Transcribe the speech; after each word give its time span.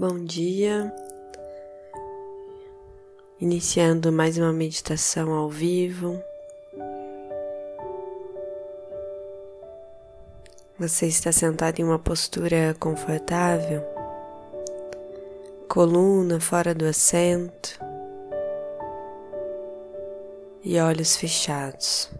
Bom 0.00 0.24
dia. 0.24 0.90
Iniciando 3.38 4.10
mais 4.10 4.38
uma 4.38 4.50
meditação 4.50 5.34
ao 5.34 5.50
vivo. 5.50 6.18
Você 10.78 11.06
está 11.06 11.30
sentado 11.30 11.80
em 11.80 11.84
uma 11.84 11.98
postura 11.98 12.74
confortável, 12.80 13.82
coluna 15.68 16.40
fora 16.40 16.74
do 16.74 16.86
assento 16.86 17.78
e 20.64 20.80
olhos 20.80 21.14
fechados. 21.14 22.10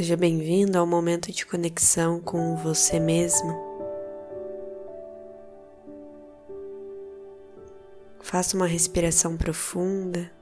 Seja 0.00 0.16
bem-vindo 0.16 0.78
ao 0.78 0.86
momento 0.86 1.30
de 1.30 1.44
conexão 1.44 2.20
com 2.20 2.56
você 2.56 2.98
mesmo. 2.98 3.54
Faça 8.18 8.56
uma 8.56 8.66
respiração 8.66 9.36
profunda. 9.36 10.32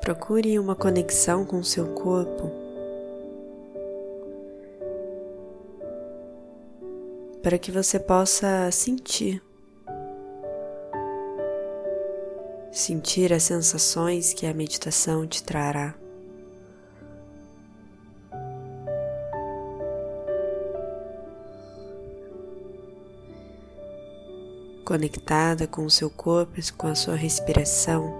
Procure 0.00 0.56
uma 0.60 0.76
conexão 0.76 1.44
com 1.44 1.60
seu 1.64 1.92
corpo. 1.92 2.65
Para 7.46 7.58
que 7.58 7.70
você 7.70 8.00
possa 8.00 8.68
sentir. 8.72 9.40
Sentir 12.72 13.32
as 13.32 13.44
sensações 13.44 14.32
que 14.32 14.46
a 14.46 14.52
meditação 14.52 15.24
te 15.28 15.44
trará. 15.44 15.94
Conectada 24.84 25.68
com 25.68 25.84
o 25.84 25.90
seu 25.90 26.10
corpo 26.10 26.58
e 26.58 26.72
com 26.72 26.88
a 26.88 26.96
sua 26.96 27.14
respiração, 27.14 28.12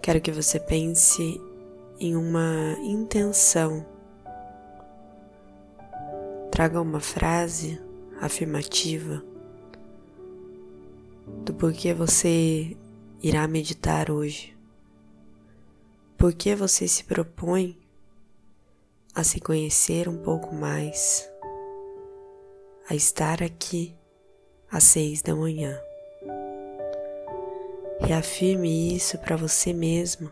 quero 0.00 0.20
que 0.20 0.30
você 0.30 0.60
pense 0.60 1.40
em 1.98 2.14
uma 2.14 2.76
intenção 2.84 3.84
Traga 6.54 6.80
uma 6.80 7.00
frase 7.00 7.82
afirmativa 8.20 9.24
do 11.44 11.52
porquê 11.52 11.92
você 11.92 12.76
irá 13.20 13.48
meditar 13.48 14.08
hoje. 14.08 14.56
Por 16.16 16.32
que 16.32 16.54
você 16.54 16.86
se 16.86 17.02
propõe 17.02 17.76
a 19.12 19.24
se 19.24 19.40
conhecer 19.40 20.08
um 20.08 20.16
pouco 20.16 20.54
mais, 20.54 21.28
a 22.88 22.94
estar 22.94 23.42
aqui 23.42 23.92
às 24.70 24.84
seis 24.84 25.22
da 25.22 25.34
manhã. 25.34 25.76
Reafirme 27.98 28.94
isso 28.94 29.18
para 29.18 29.34
você 29.34 29.72
mesmo 29.72 30.30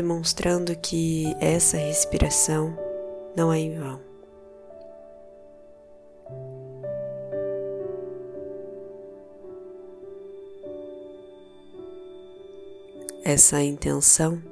demonstrando 0.00 0.74
que 0.76 1.36
essa 1.38 1.76
respiração 1.76 2.74
não 3.36 3.52
é 3.52 3.58
em 3.58 3.78
vão. 3.78 4.00
Essa 13.22 13.60
intenção 13.62 14.42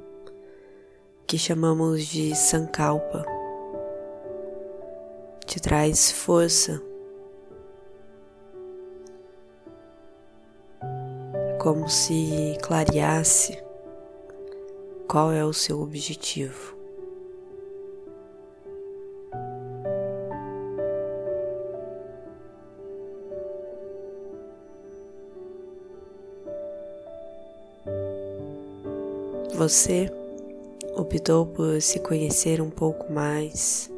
que 1.25 1.35
chamamos 1.35 2.05
de 2.05 2.35
Sankalpa 2.35 3.25
te 5.47 5.59
traz 5.59 6.11
força, 6.11 6.79
como 11.59 11.89
se 11.89 12.55
clareasse 12.61 13.68
qual 15.09 15.31
é 15.31 15.43
o 15.43 15.51
seu 15.51 15.81
objetivo. 15.81 16.77
Você 29.55 30.11
optou 30.95 31.47
por 31.47 31.81
se 31.81 31.99
conhecer 31.99 32.61
um 32.61 32.69
pouco 32.69 33.11
mais, 33.11 33.89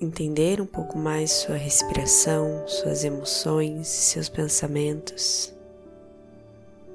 entender 0.00 0.62
um 0.62 0.66
pouco 0.66 0.96
mais 0.96 1.30
sua 1.30 1.56
respiração, 1.56 2.66
suas 2.66 3.04
emoções, 3.04 3.86
seus 3.86 4.30
pensamentos, 4.30 5.52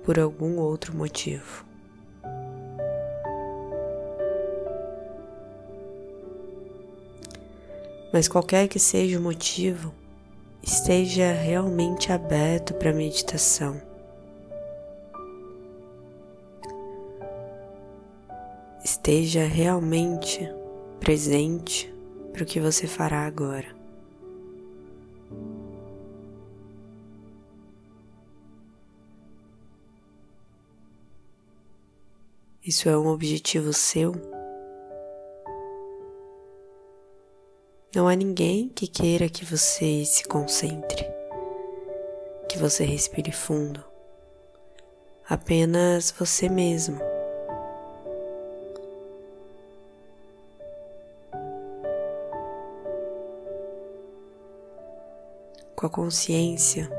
por 0.03 0.19
algum 0.19 0.57
outro 0.57 0.97
motivo. 0.97 1.72
Mas 8.13 8.27
qualquer 8.27 8.67
que 8.67 8.77
seja 8.77 9.17
o 9.17 9.21
motivo, 9.23 9.91
esteja 10.61 11.31
realmente 11.31 12.11
aberto 12.11 12.75
para 12.75 12.91
a 12.91 12.93
meditação. 12.93 13.81
Esteja 18.85 19.43
realmente 19.45 20.47
presente 20.99 21.91
para 22.31 22.43
o 22.43 22.45
que 22.45 22.59
você 22.59 22.85
fará 22.85 23.25
agora. 23.25 23.75
Isso 32.63 32.87
é 32.87 32.95
um 32.95 33.07
objetivo 33.07 33.73
seu? 33.73 34.32
Não 37.95 38.07
há 38.07 38.15
ninguém 38.15 38.69
que 38.69 38.87
queira 38.87 39.29
que 39.29 39.45
você 39.45 40.03
se 40.03 40.23
concentre, 40.23 41.05
que 42.49 42.57
você 42.57 42.83
respire 42.83 43.31
fundo. 43.31 43.83
Apenas 45.29 46.11
você 46.17 46.49
mesmo. 46.49 46.97
Com 55.75 55.85
a 55.85 55.89
consciência 55.89 56.89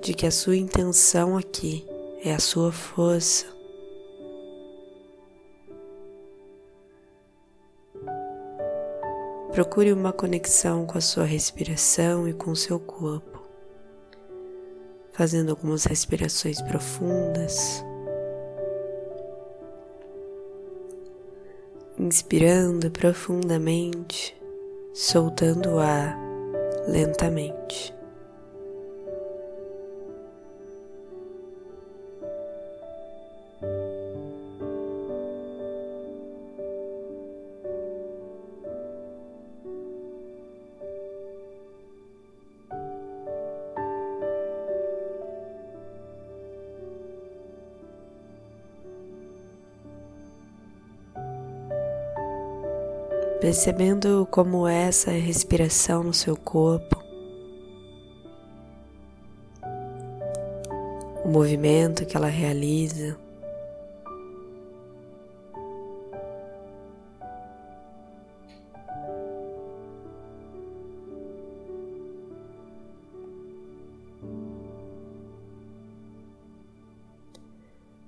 de 0.00 0.14
que 0.14 0.24
a 0.24 0.30
sua 0.30 0.56
intenção 0.56 1.36
aqui 1.36 1.84
é 2.24 2.32
a 2.32 2.38
sua 2.38 2.70
força 2.70 3.59
Procure 9.52 9.92
uma 9.92 10.12
conexão 10.12 10.86
com 10.86 10.96
a 10.96 11.00
sua 11.00 11.24
respiração 11.24 12.28
e 12.28 12.32
com 12.32 12.52
o 12.52 12.56
seu 12.56 12.78
corpo, 12.78 13.42
fazendo 15.12 15.50
algumas 15.50 15.84
respirações 15.84 16.62
profundas. 16.62 17.84
Inspirando 21.98 22.92
profundamente, 22.92 24.40
soltando 24.94 25.70
o 25.70 25.78
ar 25.80 26.16
lentamente. 26.86 27.99
Percebendo 53.40 54.28
como 54.30 54.68
é 54.68 54.88
essa 54.88 55.10
respiração 55.10 56.04
no 56.04 56.12
seu 56.12 56.36
corpo, 56.36 57.02
o 61.24 61.28
movimento 61.28 62.04
que 62.04 62.16
ela 62.16 62.28
realiza. 62.28 63.18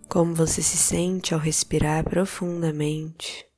Como 0.08 0.34
você 0.34 0.60
se 0.60 0.76
sente 0.76 1.32
ao 1.32 1.40
respirar 1.40 2.04
profundamente. 2.04 3.51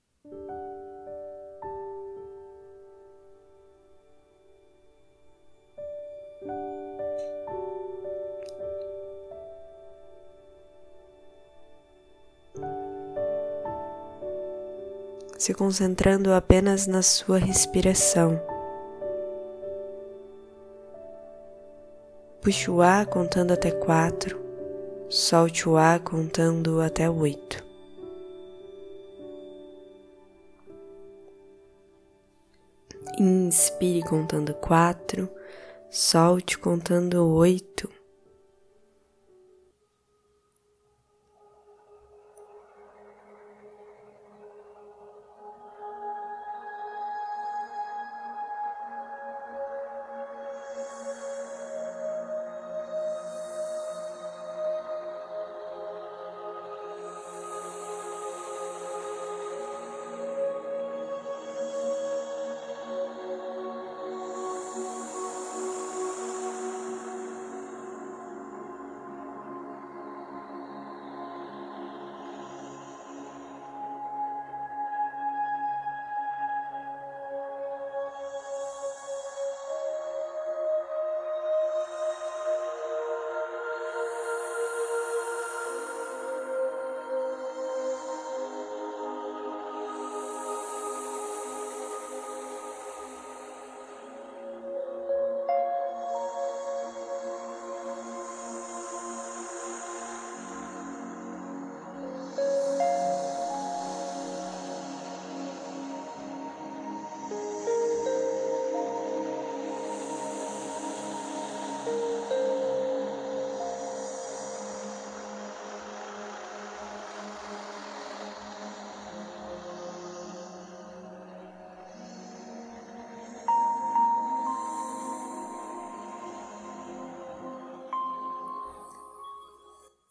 Se 15.45 15.53
concentrando 15.53 16.33
apenas 16.33 16.87
na 16.87 17.03
sua 17.03 17.37
respiração. 17.37 18.41
Puxe 22.41 22.71
o 22.71 22.81
ar 22.81 23.05
contando 23.05 23.53
até 23.53 23.71
quatro, 23.71 24.41
solte 25.11 25.69
o 25.69 25.77
ar 25.77 26.01
contando 26.01 26.81
até 26.81 27.11
oito. 27.11 27.63
Inspire 33.21 34.01
contando 34.01 34.55
quatro, 34.55 35.29
solte 35.91 36.57
contando 36.57 37.23
oito. 37.35 37.91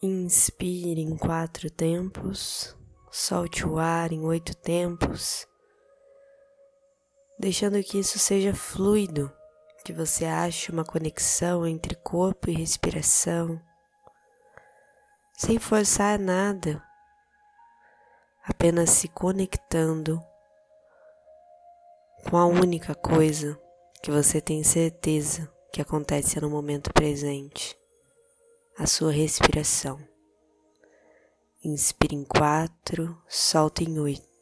Inspire 0.05 0.99
em 0.99 1.15
quatro 1.15 1.69
tempos, 1.69 2.75
solte 3.09 3.65
o 3.65 3.79
ar 3.79 4.11
em 4.11 4.19
oito 4.25 4.53
tempos, 4.53 5.47
deixando 7.39 7.81
que 7.81 7.99
isso 7.99 8.19
seja 8.19 8.53
fluido, 8.53 9.31
que 9.85 9.93
você 9.93 10.25
ache 10.25 10.73
uma 10.73 10.83
conexão 10.83 11.65
entre 11.65 11.95
corpo 11.95 12.49
e 12.49 12.53
respiração, 12.53 13.61
sem 15.37 15.57
forçar 15.57 16.19
nada, 16.19 16.83
apenas 18.43 18.89
se 18.89 19.07
conectando 19.07 20.21
com 22.29 22.35
a 22.35 22.45
única 22.45 22.93
coisa 22.93 23.57
que 24.01 24.11
você 24.11 24.41
tem 24.41 24.65
certeza 24.65 25.49
que 25.71 25.81
acontece 25.81 26.41
no 26.41 26.49
momento 26.49 26.91
presente 26.91 27.81
a 28.77 28.87
sua 28.87 29.11
respiração. 29.11 29.99
Inspire 31.63 32.15
em 32.15 32.23
quatro, 32.23 33.17
solte 33.27 33.83
em 33.83 33.99
oito. 33.99 34.32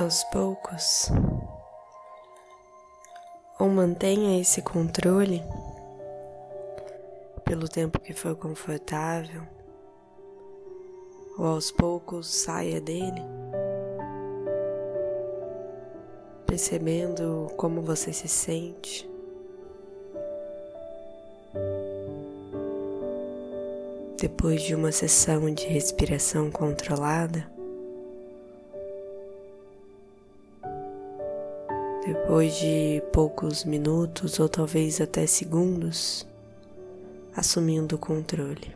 Aos 0.00 0.22
poucos, 0.24 1.10
ou 3.58 3.68
mantenha 3.68 4.38
esse 4.40 4.60
controle 4.60 5.42
pelo 7.44 7.66
tempo 7.68 7.98
que 7.98 8.12
for 8.12 8.36
confortável, 8.36 9.42
ou 11.38 11.46
aos 11.46 11.70
poucos 11.70 12.26
saia 12.26 12.80
dele, 12.80 13.22
percebendo 16.46 17.50
como 17.56 17.80
você 17.80 18.12
se 18.12 18.28
sente. 18.28 19.08
Depois 24.20 24.62
de 24.62 24.74
uma 24.74 24.92
sessão 24.92 25.52
de 25.52 25.66
respiração 25.66 26.50
controlada, 26.50 27.55
de 32.56 33.02
poucos 33.12 33.64
minutos 33.64 34.40
ou 34.40 34.48
talvez 34.48 35.00
até 35.00 35.26
segundos, 35.26 36.26
assumindo 37.34 37.96
o 37.96 37.98
controle. 37.98 38.74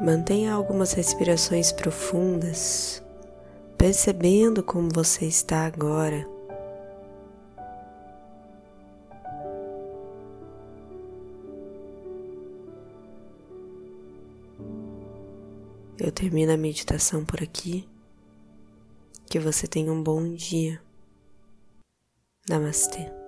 Mantenha 0.00 0.54
algumas 0.54 0.92
respirações 0.92 1.72
profundas, 1.72 3.02
percebendo 3.76 4.62
como 4.62 4.88
você 4.90 5.26
está 5.26 5.66
agora. 5.66 6.39
Eu 16.00 16.10
termino 16.10 16.50
a 16.50 16.56
meditação 16.56 17.26
por 17.26 17.42
aqui. 17.42 17.86
Que 19.26 19.38
você 19.38 19.66
tenha 19.66 19.92
um 19.92 20.02
bom 20.02 20.32
dia. 20.32 20.80
Namastê. 22.48 23.19